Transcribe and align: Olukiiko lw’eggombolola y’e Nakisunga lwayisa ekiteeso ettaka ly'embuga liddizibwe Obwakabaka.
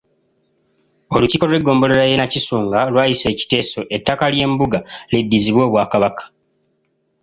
Olukiiko 1.15 1.45
lw’eggombolola 1.49 2.03
y’e 2.09 2.17
Nakisunga 2.19 2.79
lwayisa 2.93 3.27
ekiteeso 3.33 3.79
ettaka 3.95 4.25
ly'embuga 4.33 4.79
liddizibwe 5.11 5.61
Obwakabaka. 5.67 6.23